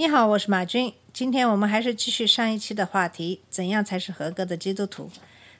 [0.00, 0.94] 你好，我是马军。
[1.12, 5.10] 今天我们还是继续上一期的话题：怎样才是合格的基督徒？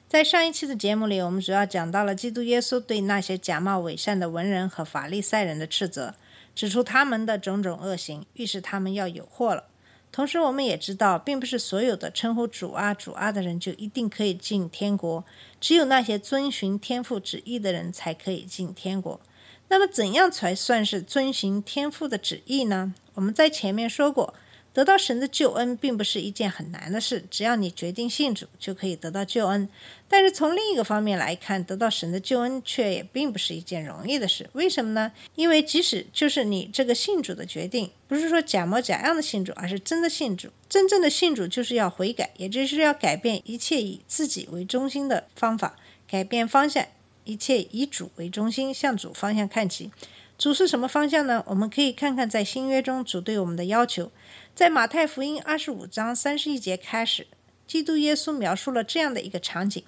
[0.07, 6.15] 在上一期的节目里，我们主要讲到了基督耶稣对那些假冒伪善的文人和法利赛人的斥责，
[6.55, 9.65] 指出他们的种种恶行，预示他们要有祸了。
[10.09, 15.25] 同时，我们也知道，并不是所有的称呼主啊、主啊的人就一定可以进天国，
[15.59, 19.19] 只有那些遵循天父旨意的人才可以进天国。
[19.67, 22.95] 那么，怎样才算是遵循天父的旨意呢？
[23.19, 24.33] 我们在前面说过，
[24.71, 29.67] 得到神的救恩并不是一件很难的事，只要你决定信主，就可以得到救恩。
[30.07, 34.49] 但是从另一个方面来看，得到神的救恩却也并不是一件容易的事。
[34.53, 35.11] 为什么呢？
[35.35, 40.47] 因为即使就是你这个信主的决定，不是说假模假样的信主，而是真的信主。
[40.69, 45.75] 真正的信主就是要悔改，也就是要改变一切以自己为中心的方法，
[46.09, 46.87] 改变方向。
[47.25, 49.91] 一切以主为中心，向主方向看齐。
[50.39, 51.43] 主是什么方向呢？
[51.47, 54.09] 我们可以看看在新约中主对我们的要求。
[54.55, 57.27] 在马太福音二十五章三十一节开始，
[57.67, 59.83] 基督耶稣描述了这样的一个场景：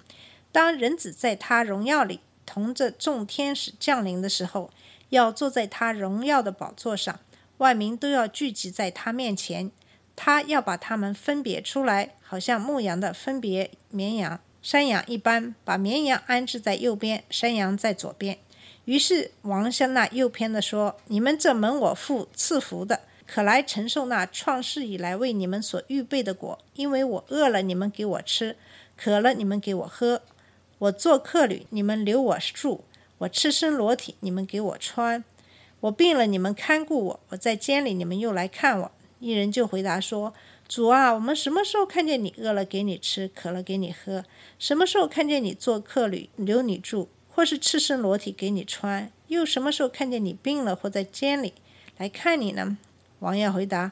[0.52, 4.70] 当人子在他荣耀里同着众天使降临的时候，
[5.08, 7.18] 要坐在他荣耀的宝座上，
[7.56, 9.70] 万民都要聚集在他面前，
[10.14, 14.38] 他要把他们分别出来，好像牧羊的分别绵羊。
[14.60, 18.38] 山羊一般，把绵羊安置在右边，山羊在左边。
[18.84, 26.58] 于是王向那右边的说：“你们这蒙我父赐福的，可来承受那创世以来为你们所预备的果。
[26.74, 28.56] 因为我饿了，你们给我吃；
[28.96, 30.22] 渴了，你们给我喝；
[30.78, 32.82] 我做客旅，你们留我住；
[33.18, 35.22] 我赤身裸体，你们给我穿；
[35.78, 38.90] 我病了，你们看顾我；我在监里，你们又来看我。”
[39.20, 40.34] 一人就回答说
[40.66, 44.24] ：“主啊，我们什么时候看见你饿了给你吃，渴了给你喝？
[44.58, 47.08] 什么时候看见你做客旅留你住，
[47.42, 49.10] 或是赤身裸体给你穿？
[49.26, 51.54] 又什么时候看见你病了或在监里
[51.98, 52.78] 来看你呢？”
[53.18, 53.90] 王耀回答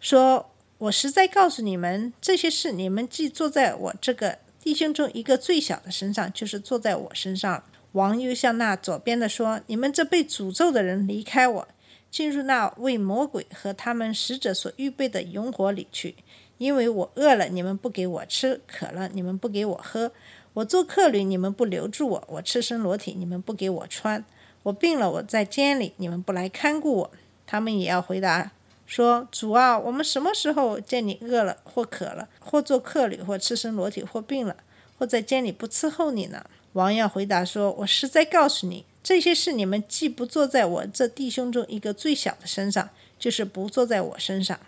[0.00, 0.48] 说
[0.78, 7.62] ：“我实在告诉你们，这些事你们既坐在我这个弟兄中一个最小的身上，就是坐在我身上。”
[7.92, 11.68] 王又向那左边的说：“你们这被诅咒的人，离开我！”
[12.10, 16.14] 进入那为魔鬼和他们使者所预备的永火里去，
[16.56, 20.08] 因为我饿了，你们不给我吃；渴了，你们不给我喝；
[20.56, 24.22] 我做客旅，你们不留住我；我赤身裸体，你们不给我穿；
[24.62, 27.10] 我病了，我在监里，你们不来看顾我。
[27.46, 28.52] 他们也要回答
[28.86, 34.56] 说：“主啊，我们什么时候见你饿了，或渴了，或做客旅，或赤身裸体，或病了，
[34.98, 44.58] 或在监里不伺候你呢？”王要回答说：“我实在告诉你。”这些事你们既不做在我这弟兄中一个最小的身上，就是不做在我身上。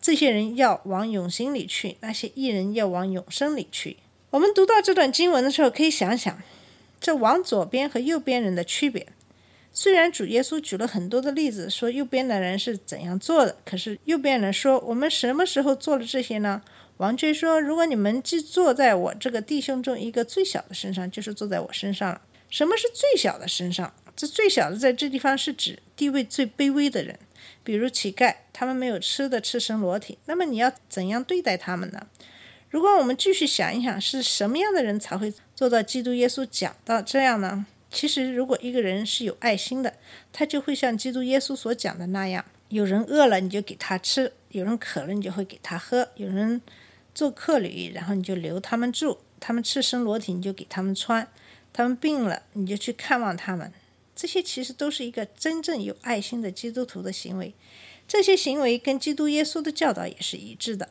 [0.00, 3.98] 这些人要往永心里去，那些艺人要往永生里去。
[4.32, 6.42] 我们读到这段经文的时候，可以想想
[6.98, 9.06] 这往左边和右边人的区别。
[9.74, 16.62] 虽然主耶稣举了很多的例子，说右边的人是怎样做的，可是右边人说：“我们什么时候做了这些呢？”
[16.96, 23.92] 王却说：“如果你们既坐在我这个弟兄中一个最小的身上，就是坐在我身上了。”什么是最小的身上？
[24.16, 27.18] 这最小的在这地方是指地位最卑微的人，
[27.62, 30.16] 比如乞丐，他们没有吃的，赤身裸体。
[30.24, 32.06] 那么你要怎样对待他们呢？
[32.72, 37.66] 如果我们继续想一想，是什么样的人才会做到基督耶稣讲到这样呢？
[37.90, 39.92] 其实，如果一个人是有爱心的，
[40.32, 46.62] 他就会像基督耶稣所讲的那样：有人饿了，你就给他吃；有人渴了，你就会给他喝；有人
[47.14, 51.28] 做客旅，然后你就留他们住；他们赤身裸体，你就给他们穿。
[51.74, 53.70] 他们病了，你就去看望他们。
[54.16, 57.52] 这些其实都是一个真正有爱心的基督徒的行为。
[58.08, 60.88] 这些行为跟基督耶稣的教导也是一致的。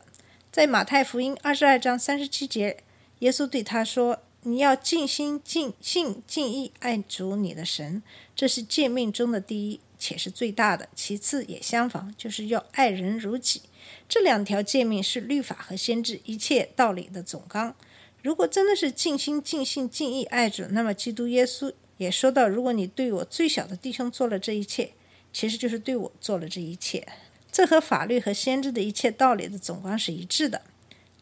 [0.52, 2.76] 在马太福音二十二章三十七节，
[3.20, 8.02] 耶稣对他说：“你要尽心、尽性、尽意爱主你的神，
[8.36, 10.90] 这是诫命中的第一，且是最大的。
[10.94, 13.62] 其次也相仿，就是要爱人如己。
[14.06, 17.74] 这两条诫命是律法和先知一切道理的总纲。”
[18.20, 24.92] 如果真的是尽心、尽性、尽意爱主，那么基督耶稣也说到：如果你对我最小的弟兄做了这一切，
[25.32, 27.08] 其实就是对我做了这一切。
[27.52, 30.62] 这和法律和先知的一切道理的总纲是一致的，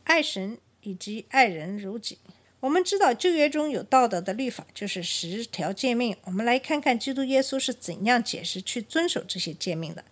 [0.04, 2.18] 爱神以及爱人如己。
[2.60, 6.16] 我们知道旧约中有道德的律法，就是十条诫命。
[6.24, 10.04] 我们来看看基督耶稣是怎样解释去遵守这些诫命的。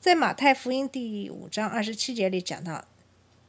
[0.00, 2.84] 在马太福音第五章二十七节里讲到。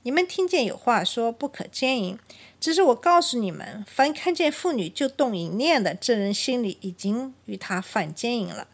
[0.03, 2.17] 你们听见有话说不可奸淫，
[2.59, 8.67] 只是我告诉你们，凡看见妇女就动淫念的，这人心里已经与他犯奸淫了。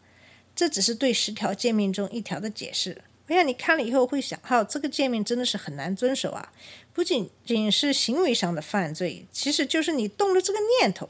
[0.56, 3.02] 这只是对十条诫命中一条的解释。
[3.28, 6.54] 我想你看了以后会想，哦，这个诫命真的是很难遵守啊！
[6.94, 11.10] 不仅仅是行为上的犯罪，其实就是你动了这个念头，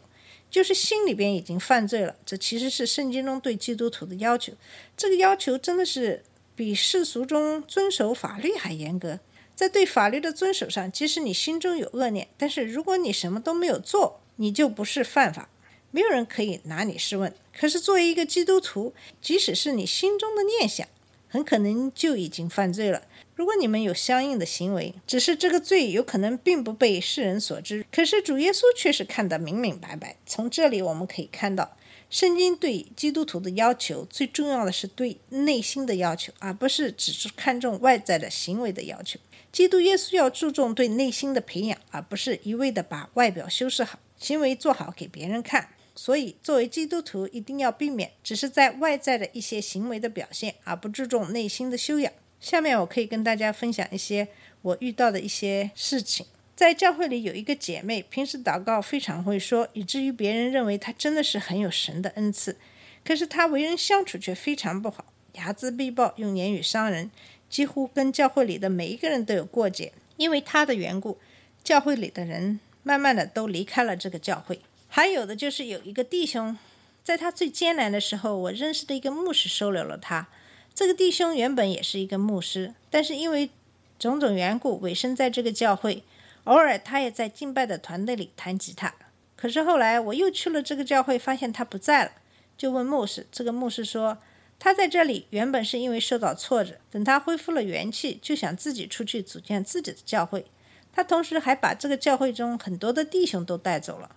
[0.49, 2.15] 就是心里边已经犯罪了。
[2.25, 4.53] 这其实是圣经中对基督徒的要求。
[4.97, 6.23] 这个要求真的是
[6.55, 9.19] 比世俗中遵守法律还严格。
[9.55, 15.49] 在对法律的遵守上，即使你心中有恶念，但是如果你什么都没有做，你就不是犯法，
[15.91, 17.33] 没有人可以拿你试问。
[17.57, 20.87] 可是作为一个基督徒，即使是你心中的念想，
[21.27, 23.03] 很可能就已经犯罪了。
[23.35, 30.17] 如果你们有相应的行为，只是这个罪有可能并不被世人所知，可是主耶稣却是看得明明白白。
[30.25, 31.77] 从这里我们可以看到，
[32.09, 39.19] 圣经对基督徒的要求，最重要的是对内心的要求，而不是只是看重外在的行为的要求。
[39.51, 45.69] 基督耶稣要注重对内心的培养，而不是一味的把外表修饰好，行为做好给别人看。
[45.97, 52.13] 所以，作为基督徒，一定要避免只是在外在的一些行为的表现，而不注重内心的修养。
[52.39, 54.27] 下面我可以跟大家分享一些
[54.61, 56.27] 我遇到的一些事情。
[56.55, 62.57] 在教会里有一个姐妹，平时祷告非常会说，以至于别人认为她真的是很有神的恩赐。
[63.03, 67.09] 可是她为人相处却非常不好，睚眦必报，用言语伤人。
[67.49, 71.17] 几乎跟教会里的每一个人都有过节，因为他的缘故，
[71.63, 74.59] 教会里的人慢慢的都离开了这个教会。
[74.87, 76.57] 还有的就是有一个弟兄，
[77.03, 80.27] 在他最艰难的时候，我认识的一个牧师收留了他。
[80.73, 83.49] 这个弟兄原本也是一个牧师，但是因为
[83.97, 86.03] 种种缘故，委身在这个教会。
[86.45, 88.93] 偶尔他也在敬拜的团队里弹吉他。
[89.35, 92.11] 可是后来我又去了这个教会，发现他不在了，
[92.57, 93.27] 就问牧师。
[93.31, 94.17] 这个牧师说。
[94.59, 100.47] 他在这里原本是因为受到挫折，等他恢复了元气，就想自己出去组建自己的教会。
[100.91, 104.15] 他同时还把这个教会中很多的弟兄都带走了。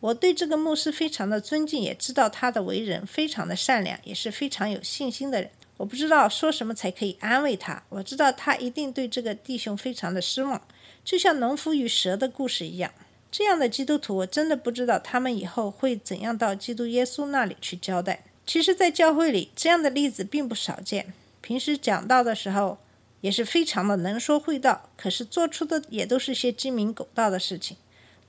[0.00, 5.50] 我对这个牧师非常的尊敬，也知道他的为人非常的善良，也是非常有信心的人。
[5.76, 7.82] 我不知道说什么才可以安慰他。
[7.88, 10.60] 我知道他一定对这个弟兄非常的失望，
[11.04, 12.92] 就像农夫与蛇的故事一样。
[13.30, 18.24] 这样的基督徒，我真的不知道他们以后会怎样到基督耶稣那里去交代。
[18.46, 21.12] 其实，在教会里，这样的例子并不少见。
[21.40, 22.78] 平时讲道的时候，
[23.20, 27.76] 也是非常的能说会道，可是做出的也都是些鸡鸣狗盗的事情。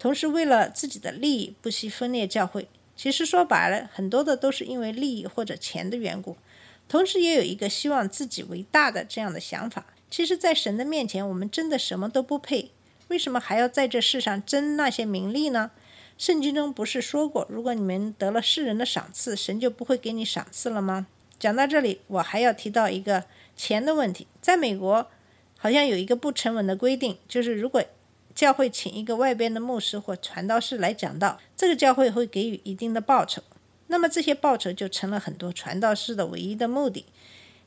[0.01, 2.67] 同时，为了自己的利益，不惜分裂教会。
[2.97, 6.37] 其实说白了，很多的都是因为利益或者钱的缘故。
[6.89, 9.85] 同时，也有一个希望自己为大的这样的想法。
[10.09, 12.71] 其实，在神的面前，我们真的什么都不配，
[13.09, 15.69] 为什么还要在这世上争那些名利呢？
[16.17, 21.05] 圣经中不是说过，如果你们得了世人的赏赐，神就不会给你赏赐了吗？
[21.37, 23.25] 讲到这里，我还要提到一个
[23.55, 24.25] 钱的问题。
[24.41, 25.05] 在美国，
[25.59, 27.83] 好像有一个不成文的规定，就是如果
[28.41, 33.43] 教会请一个外边的牧师或传道士来讲道，这个教会会给予一定的报酬。
[33.85, 37.05] 那么这些报酬就成了很多传道士的唯一的目的。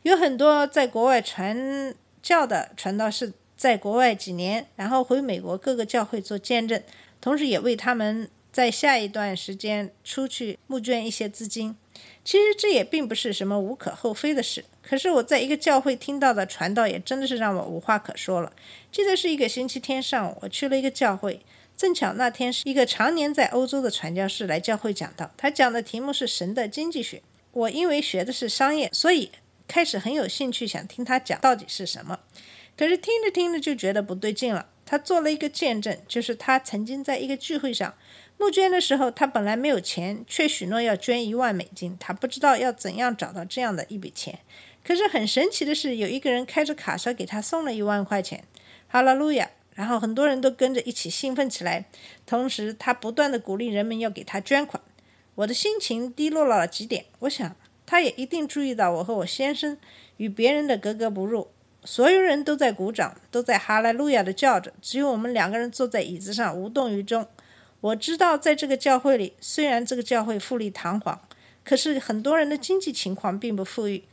[0.02, 6.82] 有很多在国外传教的传道士，在国外几年，然后回美国各个教会做见证，
[7.20, 8.28] 同时也为他们。
[8.50, 11.76] 在下一段时间出去募捐一些资金，
[12.24, 14.64] 其实这也并不是什么无可厚非的事。
[14.86, 18.52] 可是我在一个教会听到的传道，也真的是让我无话可说了。
[18.92, 21.40] 记得是一个星期天上午，我去了一个教会，
[21.76, 27.22] 正巧那天是一个常年在欧洲的传教士来教会讲道，他讲的题目是神的经济学。
[27.52, 29.30] 我因为学的是商业，所以
[29.66, 32.20] 开始很有兴趣想听他讲到底是什么。
[32.76, 34.66] 可是听着听着就觉得不对劲了。
[34.84, 37.94] 他做了一个见证，就是他曾经在一个聚会上。
[38.36, 41.96] 募捐的时候，他本来没有钱，却许诺要捐一万美金。
[41.98, 44.40] 他不知道要怎样找到这样的一笔钱。
[44.86, 48.44] 可是很神奇的是，有一个人开着卡车给他送了一万块钱。
[48.86, 49.50] 哈利路亚！
[49.74, 51.86] 然后很多人都跟着一起兴奋起来。
[52.26, 54.80] 同时，他不断的鼓励人们要给他捐款。
[55.36, 57.06] 我的心情低落了极点。
[57.20, 59.76] 我想，他也一定注意到我和我先生
[60.18, 61.48] 与别人的格格不入。
[61.82, 67.26] 所有人都在鼓掌，都在哈利路亚的叫着，只有我们两个人坐在椅子上无动于衷。
[67.80, 71.20] 我知道，在这个教会里，虽然这个教会富丽堂皇，
[71.64, 74.04] 可是很多人的经济情况并不富裕。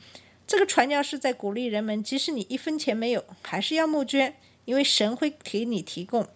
[0.51, 6.27] 这个传教士在鼓励人们，即使你一分钱没有，还是要募捐，因为神会给你提供。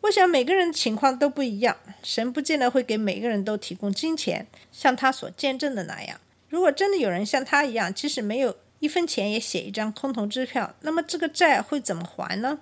[0.00, 6.20] 我想每个人情况都不一样，神不见得会给每个人都提供金钱，像他所见证的那样。
[6.48, 12.58] 如果真的有人像他一样，即使没有一分钱也写一张空头支票，那么这个债会怎么还呢？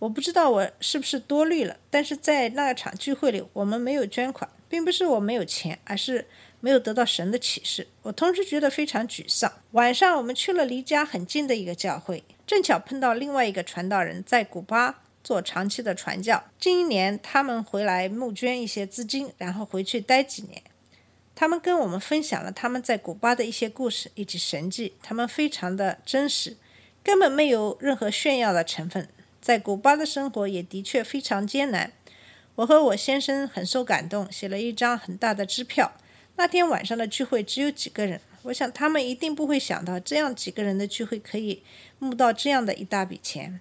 [0.00, 6.26] 我不知道我是不是多虑了，但是在那场聚会里，我们没有捐款，并不是我没有钱，而是
[6.64, 7.86] 没有得到神的启示。
[8.00, 9.52] 我同时觉得非常沮丧。
[9.72, 16.42] 晚上，我们去了离家很近的一个教会，正巧碰到另外一个传道人在古巴做长期的传教。
[16.58, 20.62] 近一年，他们回来募捐一些资金，然后回去待几年。
[21.34, 26.56] 他们跟我们分享了他们在古巴的一些故事以及神迹，他们非常的真实，
[27.02, 29.06] 根本没有任何炫耀的成分。
[29.42, 31.92] 在古巴的生活也的确非常艰难。
[32.54, 35.92] 我和我先生很受感动，写了一张很大的支票。
[36.36, 41.62] 那天晚上的聚会只有几个人，我想他们一定不会想到这样几个人的聚会可以
[41.98, 43.60] 募到这样的一大笔钱。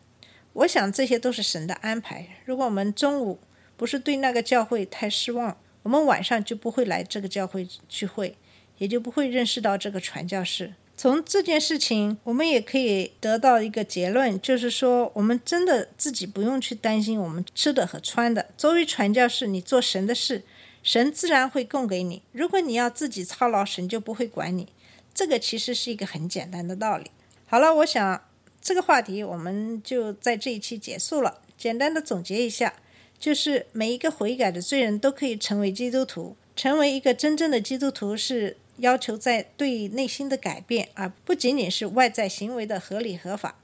[0.53, 2.27] 我想这些都是神的安排。
[2.45, 3.39] 如果我们中午
[3.77, 8.35] 不是对那个教会太失望，我们晚上就不会来这个教会聚会，
[8.77, 10.73] 也就不会认识到这个传教士。
[10.95, 18.47] 从这件事情，我们也可以得到一个结论，就是说，我们真的自己不用去担心我们吃的和穿的。
[18.55, 20.43] 作为传教士，你做神的事，
[20.83, 22.21] 神自然会供给你。
[22.31, 24.67] 如果你要自己操劳，神就不会管你。
[25.13, 27.09] 这个其实是一个很简单的道理。
[27.47, 28.23] 好了，我想
[28.61, 31.41] 这个话题我们就在这一期结束了。
[31.57, 32.75] 简单的总结一下。
[33.19, 36.35] 就是每一个悔改的罪人都可以成为基督徒。
[36.57, 43.57] 成为一个真正的基督徒是要求在对内心的改变，而不仅仅是外在行为的合理合法。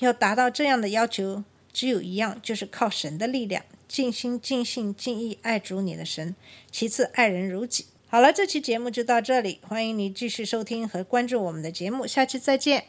[0.00, 1.42] 要达到这样的要求，
[1.76, 6.34] 只有一样，就是靠神的力量，尽心尽性尽意爱主你的神，
[6.70, 7.84] 其次爱人如己。
[8.08, 12.84] 好了，这期节目就到这里，欢迎你继续收听和关注我们的节目，下期再见。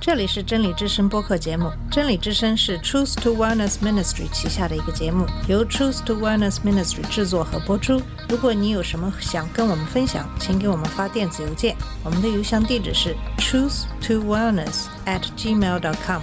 [0.00, 1.70] 这里是真理之声播客节目。
[1.90, 8.00] 真理之声是 Truth to Wellness Ministry 旗下的一个节目，由 Truth to Wellness Ministry 制作和播出。
[8.30, 16.22] 如果你有什么想跟我们分享，请给我们发电子邮件，我们的邮箱地址是 truth to wellness at gmail.com。